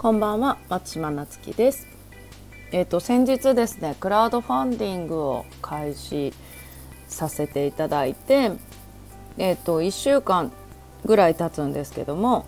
[0.00, 1.86] こんばんは松島なつきです
[2.72, 6.32] えっ、ー、と先日ですねクラウドファンディングを開始
[7.06, 8.52] させていただいて
[9.36, 10.52] えっ、ー、と1週間
[11.04, 12.46] ぐらい経つんですけども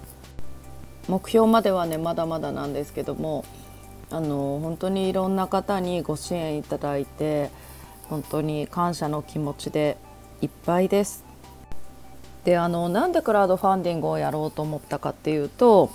[1.09, 3.45] 目標まではねまだまだなんですけども
[4.09, 7.51] あの本当にいろんな方にご支援いただいて
[8.05, 9.99] 本当に感謝の気持ちで
[10.41, 11.23] いっぱいです。
[12.45, 15.91] であのなんでクラウドファンディングをやろうと思ったかっていうと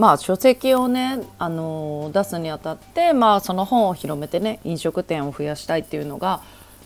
[0.00, 6.40] まあ書籍をねあの出すにあたって、まあ、その本を広めてね飲食店を増やしたいっていうのが、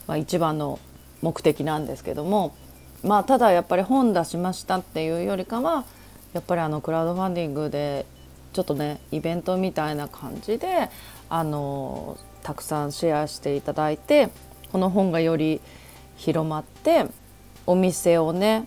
[0.09, 0.80] まあ、一番の
[1.22, 2.56] 目的なんですけども、
[3.05, 5.84] まあ、ただやっぱり本出しましたっていうよりかは
[6.32, 8.05] やっぱりあのクラウドファンディングで
[8.52, 10.91] ちょっとねイベントみたいな感じで
[11.30, 14.30] あのたくさんシェアしていただいて
[14.72, 15.60] この本がより
[16.16, 17.06] 広まって
[17.64, 18.66] お店をね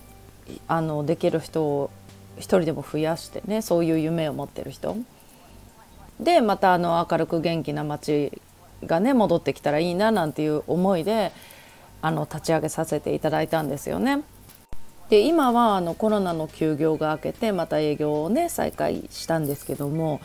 [0.69, 1.91] あのできる人を
[2.37, 4.97] 一人でも増やしてねそういう夢を持ってる人
[6.19, 8.41] でまたあの明るく元気な街
[8.85, 11.31] がね戻ってきたらいいななんていう思いで
[12.01, 14.23] あの立ち上げさせていただいたんですよね。
[15.09, 20.19] で今はあのコロナの休業が明けてまた営業をね再開したんですけども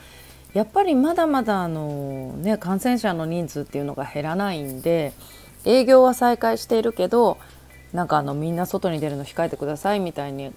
[0.54, 5.12] やっぱりまだまだあの、ね、感染者の人数っていうのが減らないんで
[5.64, 7.38] 営業は再開しているけど
[7.92, 10.52] なんかあのみんな外に出るの控えてくださいみたいに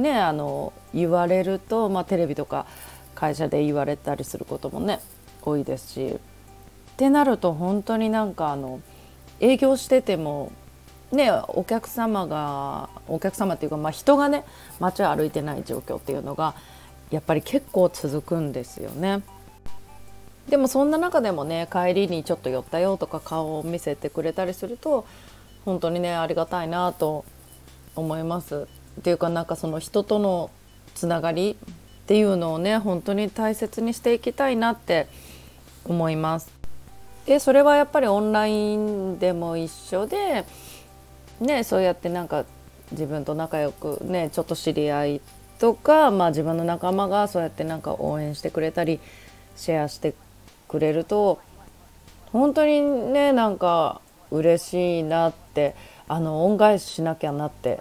[0.00, 2.66] ねあの言われると、まあ、テレビとか
[3.14, 5.00] 会社で言われたりすることもね
[5.42, 6.18] 多いですしっ
[6.96, 8.80] てなると本当になんかあの
[9.40, 10.52] 営業してても
[11.12, 14.44] ねお客様がお客様っていうか、まあ、人がね
[14.78, 16.54] 街を歩いてない状況っていうのが
[17.10, 19.22] やっぱり結構続くんですよね。
[20.48, 25.06] でもそんな中でもね帰りにちょっと寄ったよとか顔を見せてくれたりすると
[25.64, 27.24] 本当にねありがたいなと
[27.94, 28.66] 思います。
[29.02, 30.50] ていうかなんかその人との
[30.94, 35.06] つながりっていうのをね本当に大切にしていきたいなって
[35.84, 36.50] 思います。
[37.26, 40.44] でそれはやっぱりオンラインでも一緒で
[41.40, 42.44] ねそうやってなんか
[42.92, 45.20] 自分と仲良くねちょっと知り合い
[45.58, 48.98] とか、まあ、自分の仲間がそうやってなんか応援してくれたり
[49.56, 50.14] シェアして
[50.66, 51.38] くれると
[52.32, 55.74] 本当にねなんか嬉しいなって
[56.08, 57.80] あの恩返ししなきゃなって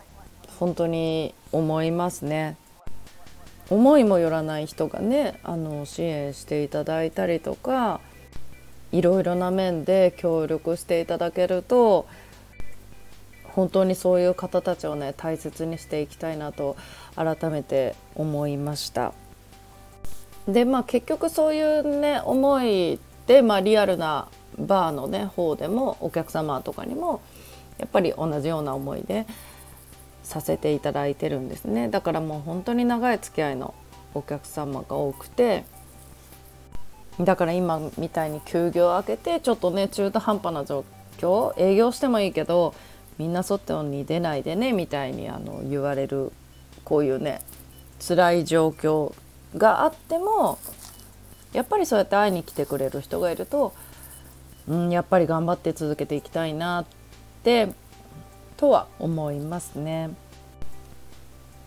[0.60, 2.58] 本当に思いますね。
[3.70, 8.02] 思いもよらない人がねあの支援していただいたりとか
[8.92, 12.08] いろいろな面で協力していただけると
[13.44, 16.76] 本当にそういう方たちをね大切にしていきたいなと
[17.16, 19.14] 改めて思いました。
[20.48, 24.28] でまあ結局そういうね思いで、まあ、リアルな
[24.58, 27.22] バーのね方でもお客様とかにも
[27.78, 29.28] やっぱり同じような思いで
[30.30, 31.90] させていただいてるんですね。
[31.90, 33.74] だからもう本当に長い付き合いの
[34.14, 35.66] お客様が多くて
[37.20, 40.86] だから今みたいに休業明けてちょっとね中途半端な状
[41.18, 42.74] 況営業してもいいけど
[43.18, 46.32] みんな外に出ないでねみたいにあの言われる
[46.86, 47.42] こういうね
[48.00, 49.14] 辛い状況
[49.58, 50.60] があっても
[51.52, 53.74] やっぱりそうやって会いに来てくれる人がいると、
[54.68, 56.86] うん、やっぱり頑張って続けていきたいなっ
[57.44, 57.70] て
[58.60, 60.10] とは思いますね。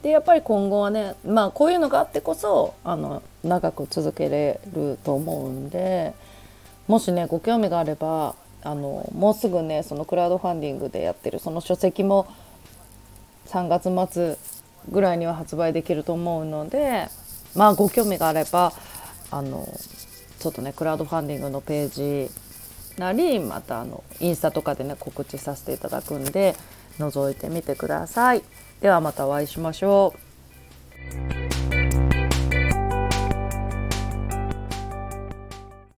[0.02, 6.12] でやっぱり今後はねまあこういうのがあってこそあの長く続けれると思うんで
[6.88, 12.26] もしねご興味があればあのもうすぐねそのクラウドファンディングでやってるその書籍も
[13.46, 14.36] 3月末
[14.90, 17.08] ぐらいには発売できると思うので
[17.54, 18.72] まあご興味があれば
[19.30, 19.66] あの
[20.40, 22.30] ちょっとねクラウドファンディングのページ
[22.98, 26.56] なりまたあのインスタとかでね告知させていただくんで
[26.98, 28.42] 覗いてみてください。
[28.80, 30.31] ではまたお会いしましょう。